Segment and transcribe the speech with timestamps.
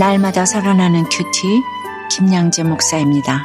[0.00, 1.62] 날마다 살아나는 QT
[2.10, 3.44] 김양재 목사입니다.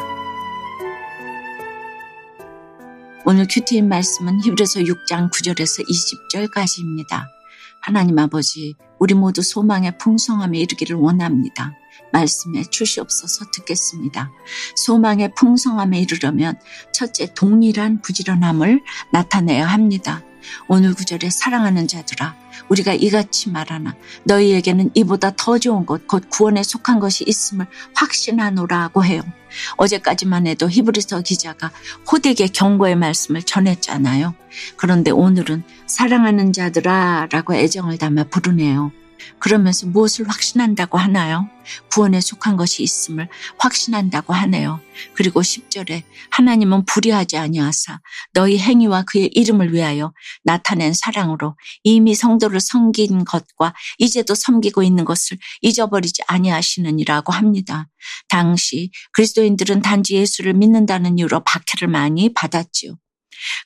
[3.25, 7.25] 오늘 큐티인 말씀은 히브리서 6장 9절에서 20절까지입니다.
[7.81, 11.73] 하나님 아버지, 우리 모두 소망의 풍성함에 이르기를 원합니다.
[12.13, 14.31] 말씀해 주시옵소서 듣겠습니다.
[14.77, 16.57] 소망의 풍성함에 이르려면
[16.93, 20.23] 첫째 동일한 부지런함을 나타내야 합니다.
[20.67, 22.35] 오늘 구절에 사랑하는 자들아
[22.69, 29.21] 우리가 이같이 말하나 너희에게는 이보다 더 좋은 것 곧 구원에 속한 것이 있음을 확신하노라고 해요.
[29.77, 31.71] 어제까지만 해도 히브리서 기자가
[32.11, 34.33] 호되게 경고의 말씀을 전했잖아요.
[34.77, 38.91] 그런데 오늘은 사랑하는 자들아 라고 애정을 담아 부르네요.
[39.39, 41.47] 그러면서 무엇을 확신한다고 하나요?
[41.91, 44.79] 구원에 속한 것이 있음을 확신한다고 하네요.
[45.13, 47.99] 그리고 10절에 하나님은 불의하지 아니하사
[48.33, 55.37] 너희 행위와 그의 이름을 위하여 나타낸 사랑으로 이미 성도를 섬긴 것과 이제도 섬기고 있는 것을
[55.61, 57.87] 잊어버리지 아니하시느니라고 합니다.
[58.29, 62.97] 당시 그리스도인들은 단지 예수를 믿는다는 이유로 박해를 많이 받았지요.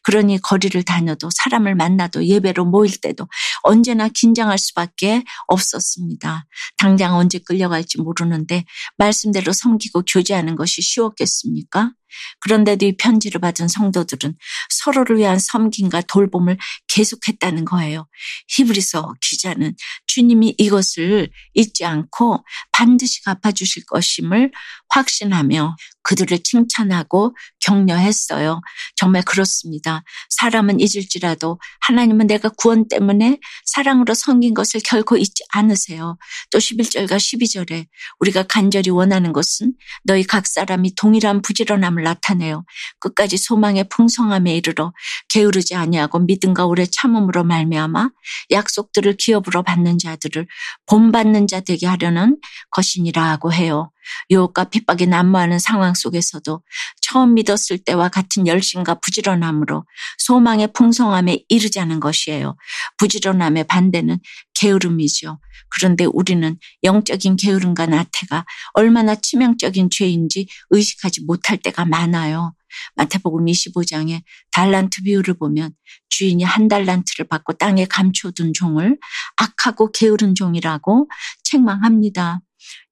[0.03, 3.27] 그러니 거리를 다녀도 사람을 만나도 예배로 모일 때도
[3.63, 6.45] 언제나 긴장할 수밖에 없었습니다.
[6.77, 8.65] 당장 언제 끌려갈지 모르는데
[8.97, 11.91] 말씀대로 섬기고 교제하는 것이 쉬웠겠습니까?
[12.41, 14.35] 그런데도 이 편지를 받은 성도들은
[14.69, 16.57] 서로를 위한 섬김과 돌봄을
[16.87, 18.07] 계속했다는 거예요.
[18.49, 19.75] 히브리서 기자는
[20.07, 24.51] 주님이 이것을 잊지 않고 반드시 갚아주실 것임을
[24.89, 28.61] 확신하며 그들을 칭찬하고 격려했어요.
[28.95, 30.03] 정말 그렇습니다.
[30.29, 36.17] 사람은 잊을지라도 하나님은 내가 구원 때문에 사랑으로 섬긴 것을 결코 잊지 않으세요.
[36.51, 37.85] 또 11절과 12절에
[38.19, 42.63] 우리가 간절히 원하는 것은 너희 각 사람이 동일한 부지런함을 나타내요.
[42.99, 44.93] 끝까지 소망의 풍성함에 이르러
[45.29, 48.09] 게으르지 아니하고 믿음과 오래 참음으로 말미암아
[48.51, 50.47] 약속들을 기업으로 받는 자들을
[50.85, 52.37] 본받는 자 되게 하려는
[52.71, 53.91] 것이니라고 해요.
[54.29, 56.61] 유혹과 핍박에 난무하는 상황 속에서도
[57.01, 59.85] 처음 믿었을 때와 같은 열심과 부지런함으로
[60.19, 62.55] 소망의 풍성함에 이르자는 것이에요.
[62.97, 64.19] 부지런함의 반대는
[64.53, 65.39] 게으름이죠.
[65.69, 72.53] 그런데 우리는 영적인 게으름과 나태가 얼마나 치명적인 죄인지 의식하지 못할 때가 많아요.
[72.95, 74.21] 마태복음 25장에
[74.51, 75.71] 달란트 비유를 보면
[76.09, 78.97] 주인이 한 달란트를 받고 땅에 감춰둔 종을
[79.37, 81.09] 악하고 게으른 종이라고
[81.43, 82.41] 책망합니다.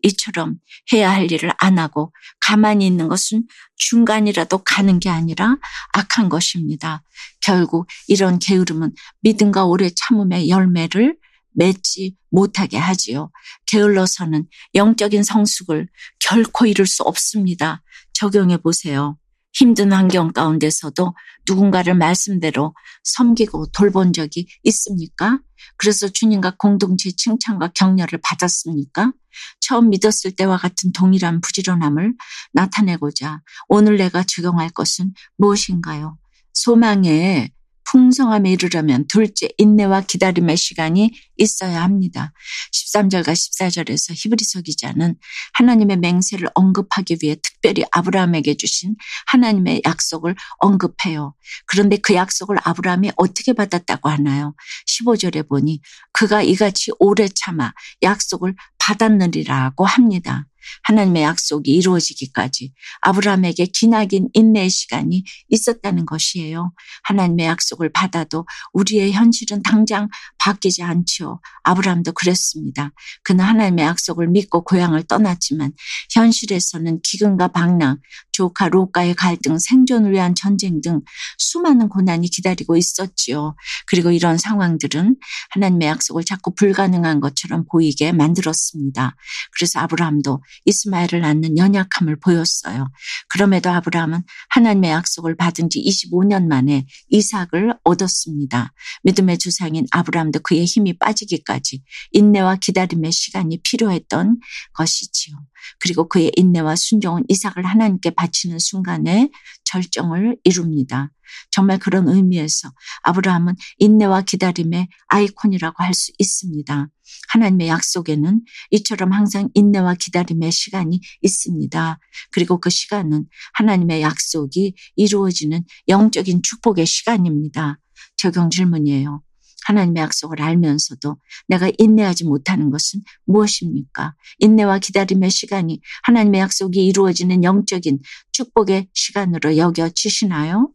[0.03, 0.57] 이처럼
[0.93, 3.45] 해야 할 일을 안 하고 가만히 있는 것은
[3.77, 5.57] 중간이라도 가는 게 아니라
[5.93, 7.03] 악한 것입니다.
[7.41, 11.17] 결국 이런 게으름은 믿음과 오래 참음의 열매를
[11.53, 13.31] 맺지 못하게 하지요.
[13.65, 15.87] 게을러서는 영적인 성숙을
[16.19, 17.83] 결코 이룰 수 없습니다.
[18.13, 19.17] 적용해 보세요.
[19.53, 21.15] 힘든 환경 가운데서도
[21.47, 25.39] 누군가를 말씀대로 섬기고 돌본 적이 있습니까?
[25.77, 29.11] 그래서 주님과 공동체 칭찬과 격려를 받았습니까?
[29.59, 32.15] 처음 믿었을 때와 같은 동일한 부지런함을
[32.53, 36.17] 나타내고자 오늘 내가 적용할 것은 무엇인가요?
[36.53, 37.51] 소망에
[37.89, 42.33] 풍성함에 이르려면 둘째 인내와 기다림의 시간이 있어야 합니다.
[42.73, 45.15] 13절과 14절에서 히브리서 기자는
[45.53, 48.95] 하나님의 맹세를 언급하기 위해 특별히 아브라함에게 주신
[49.27, 51.33] 하나님의 약속을 언급해요.
[51.65, 54.53] 그런데 그 약속을 아브라함이 어떻게 받았다고 하나요?
[54.87, 55.79] 15절에 보니
[56.11, 57.73] 그가 이같이 오래 참아
[58.03, 60.45] 약속을 받았느리라고 합니다.
[60.83, 66.73] 하나님의 약속이 이루어지기까지 아브라함에게 기나긴 인내의 시간이 있었다는 것이에요.
[67.03, 71.39] 하나님의 약속을 받아도 우리의 현실은 당장 바뀌지 않지요.
[71.63, 72.91] 아브라함도 그랬습니다.
[73.23, 75.73] 그는 하나님의 약속을 믿고 고향을 떠났지만
[76.11, 77.99] 현실에서는 기근과 방랑,
[78.31, 81.01] 조카 로카의 갈등, 생존을 위한 전쟁 등
[81.39, 83.55] 수많은 고난이 기다리고 있었지요.
[83.87, 85.15] 그리고 이런 상황들은
[85.49, 89.15] 하나님의 약속을 자꾸 불가능한 것처럼 보이게 만들었습니다.
[89.55, 92.89] 그래서 아브라함도 이스마엘을 낳는 연약함을 보였어요.
[93.29, 98.73] 그럼에도 아브라함은 하나님의 약속을 받은 지 25년 만에 이삭을 얻었습니다.
[99.03, 104.39] 믿음의 주상인 아브라함도 그의 힘이 빠지기까지 인내와 기다림의 시간이 필요했던
[104.73, 105.35] 것이지요.
[105.79, 109.29] 그리고 그의 인내와 순종은 이삭을 하나님께 바치는 순간에
[109.65, 111.11] 절정을 이룹니다.
[111.51, 112.71] 정말 그런 의미에서
[113.03, 116.89] 아브라함은 인내와 기다림의 아이콘이라고 할 수 있습니다.
[117.29, 121.99] 하나님의 약속에는 이처럼 항상 인내와 기다림의 시간이 있습니다.
[122.31, 127.79] 그리고 그 시간은 하나님의 약속이 이루어지는 영적인 축복의 시간입니다.
[128.15, 129.21] 적용 질문이에요.
[129.65, 131.17] 하나님의 약속을 알면서도
[131.47, 134.15] 내가 인내하지 못하는 것은 무엇입니까?
[134.39, 137.99] 인내와 기다림의 시간이 하나님의 약속이 이루어지는 영적인
[138.31, 140.71] 축복의 시간으로 여겨지시나요?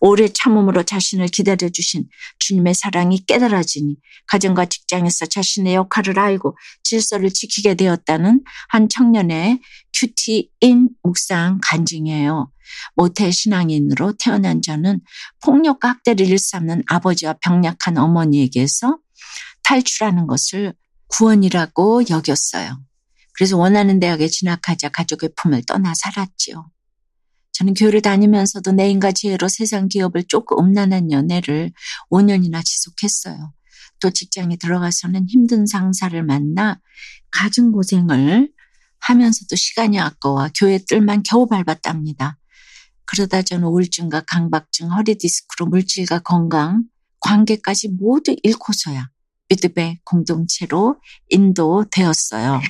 [0.00, 2.08] 오래 참음으로 자신을 기다려 주신
[2.38, 3.96] 주님의 사랑이 깨달아지니
[4.26, 9.60] 가정과 직장에서 자신의 역할을 알고 질서를 지키게 되었다는 한 청년의
[9.92, 12.50] 큐티인 묵상 간증이에요.
[12.96, 15.00] 모태 신앙인으로 태어난 저는
[15.44, 18.98] 폭력과 학대를 일삼는 아버지와 병약한 어머니에게서
[19.62, 20.74] 탈출하는 것을
[21.08, 22.80] 구원이라고 여겼어요.
[23.34, 26.70] 그래서 원하는 대학에 진학하자 가족의 품을 떠나 살았지요.
[27.54, 31.72] 저는 교회를 다니면서도 내 인과 지혜로 세상 기업을 쫓고 음란한 연애를
[32.10, 33.52] 5년이나 지속했어요.
[34.00, 36.80] 또 직장에 들어가서는 힘든 상사를 만나
[37.30, 38.50] 가진 고생을
[39.00, 42.38] 하면서도 시간이 아까워 교회 뜰만 겨우 밟았답니다.
[43.06, 46.84] 그러다 저는 우울증과 강박증, 허리 디스크로 물질과 건강,
[47.20, 49.08] 관계까지 모두 잃고서야
[49.48, 50.96] 믿음의 공동체로
[51.28, 52.60] 인도되었어요.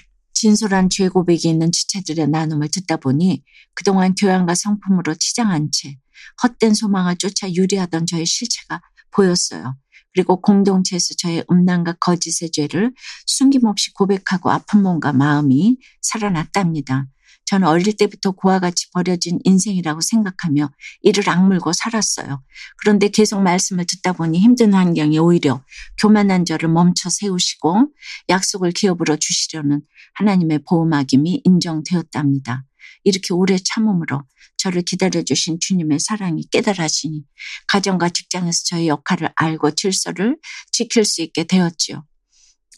[0.44, 3.42] 진솔한 죄 고백이 있는 지체들의 나눔을 듣다 보니
[3.72, 5.96] 그동안 교양과 성품으로 치장한 채
[6.42, 9.74] 헛된 소망을 쫓아 유리하던 저의 실체가 보였어요.
[10.12, 12.92] 그리고 공동체에서 저의 음란과 거짓의 죄를
[13.24, 17.06] 숨김없이 고백하고 아픈 몸과 마음이 살아났답니다.
[17.46, 20.70] 저는 어릴 때부터 고와 같이 버려진 인생이라고 생각하며
[21.02, 22.42] 이를 악물고 살았어요.
[22.78, 25.62] 그런데 계속 말씀을 듣다 보니 힘든 환경이 오히려
[26.00, 27.88] 교만한 저를 멈춰 세우시고
[28.28, 29.82] 약속을 기업으로 주시려는
[30.14, 32.64] 하나님의 보호막임이 인정되었답니다.
[33.04, 34.22] 이렇게 오래 참음으로
[34.56, 37.24] 저를 기다려주신 주님의 사랑이 깨달아지니
[37.66, 40.38] 가정과 직장에서 저의 역할을 알고 질서를
[40.72, 42.04] 지킬 수 있게 되었지요.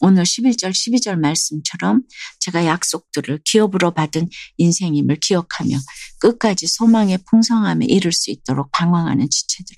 [0.01, 2.03] 오늘 11절, 12절 말씀처럼
[2.39, 5.77] 제가 약속들을 기업으로 받은 인생임을 기억하며
[6.19, 9.77] 끝까지 소망의 풍성함에 이를 수 있도록 방황하는 지체들을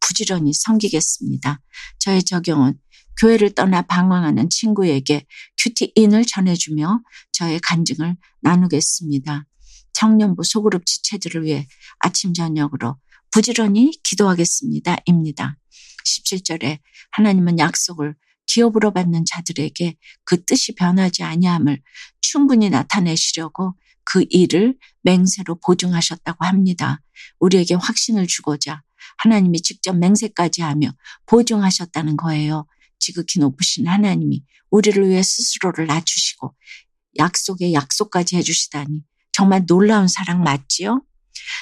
[0.00, 1.60] 부지런히 섬기겠습니다.
[1.98, 2.78] 저의 적용은
[3.20, 5.26] 교회를 떠나 방황하는 친구에게
[5.58, 7.00] 큐티인을 전해주며
[7.32, 9.46] 저의 간증을 나누겠습니다.
[9.92, 11.66] 청년부 소그룹 지체들을 위해
[12.00, 12.96] 아침 저녁으로
[13.30, 14.96] 부지런히 기도하겠습니다.
[15.06, 15.56] 입니다.
[16.04, 16.78] 17절에
[17.12, 18.14] 하나님은 약속을
[18.46, 21.80] 기업으로 받는 자들에게 그 뜻이 변하지 아니함을
[22.20, 23.74] 충분히 나타내시려고
[24.04, 27.00] 그 일을 맹세로 보증하셨다고 합니다.
[27.40, 28.82] 우리에게 확신을 주고자
[29.18, 30.90] 하나님이 직접 맹세까지 하며
[31.26, 32.66] 보증하셨다는 거예요.
[32.98, 36.54] 지극히 높으신 하나님이 우리를 위해 스스로를 낮추시고
[37.18, 41.02] 약속에 약속까지 해주시다니 정말 놀라운 사랑 맞지요?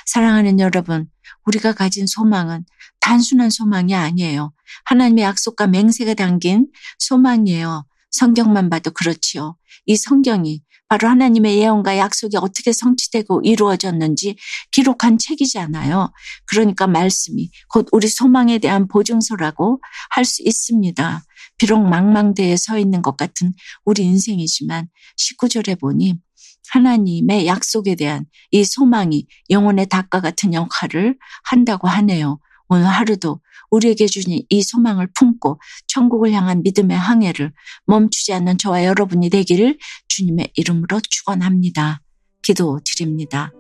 [0.06, 1.10] 사랑하는 여러분,
[1.46, 2.64] 우리가 가진 소망은
[3.00, 4.52] 단순한 소망이 아니에요.
[4.84, 6.68] 하나님의 약속과 맹세가 담긴
[6.98, 7.84] 소망이에요.
[8.10, 9.56] 성경만 봐도 그렇지요.
[9.86, 14.36] 이 성경이 바로 하나님의 예언과 약속이 어떻게 성취되고 이루어졌는지
[14.70, 16.12] 기록한 책이잖아요.
[16.44, 19.80] 그러니까 말씀이 곧 우리 소망에 대한 보증서라고
[20.10, 21.24] 할 수 있습니다.
[21.56, 26.18] 비록 망망대에 서 있는 것 같은 우리 인생이지만 19절에 보니
[26.70, 32.38] 하나님의 약속에 대한 이 소망이 영혼의 닭과 같은 역할을 한다고 하네요.
[32.68, 37.52] 오늘 하루도 우리에게 주신 이 소망을 품고 천국을 향한 믿음의 항해를
[37.86, 39.78] 멈추지 않는 저와 여러분이 되기를
[40.08, 42.00] 주님의 이름으로 축원합니다.
[42.42, 43.52] 기도 드립니다.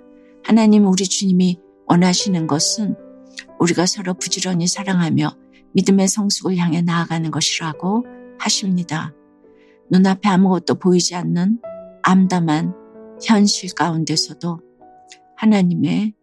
[0.44, 2.96] 하나님 우리 주님이 원하시는 것은
[3.58, 5.36] 우리가 서로 부지런히 사랑하며
[5.74, 8.04] 믿음의 성숙을 향해 나아가는 것이라고
[8.38, 9.12] 하십니다.
[9.90, 11.60] 눈앞에 아무것도 보이지 않는
[12.02, 12.81] 암담한
[13.24, 14.60] 현실 가운데서도
[15.36, 16.14] 하나님의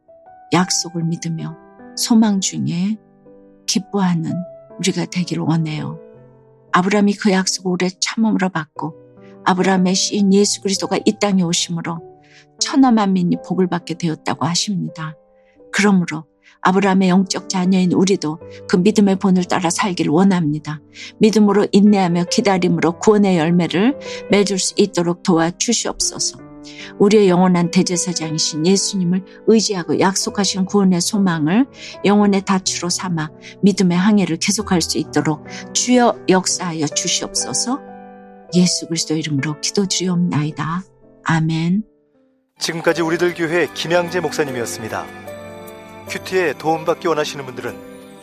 [0.54, 1.56] 약속을 믿으며
[1.96, 2.98] 소망 중에
[3.68, 4.34] 기뻐하는
[4.80, 6.00] 우리가 되기를 원해요.
[6.72, 8.96] 아브라함이 그 약속을 오래 참음으로 받고
[9.46, 12.00] 아브라함의 시인 예수 그리스도가 이 땅에 오심으로
[12.60, 15.16] 천하 만민이 복을 받게 되었다고 하십니다.
[15.72, 16.26] 그러므로
[16.62, 20.82] 아브라함의 영적 자녀인 우리도 그 믿음의 본을 따라 살기를 원합니다.
[21.20, 23.98] 믿음으로 인내하며 기다림으로 구원의 열매를
[24.30, 26.49] 맺을 수 있도록 도와 주시옵소서.
[27.00, 31.66] 우리의 영원한 대제사장이신 예수님을 의지하고 약속하신 구원의 소망을
[32.06, 33.30] 영원의 다추로 삼아
[33.62, 37.80] 믿음의 항해를 계속할 수 있도록 주여 역사하여 주시옵소서
[38.56, 40.82] 예수 그리스도 이름으로 기도드리옵나이다.
[41.24, 41.84] 아멘.
[42.58, 45.06] 지금까지 우리들 교회 김양재 목사님이었습니다.
[46.10, 47.76] 큐티에 도움받기 원하시는 분들은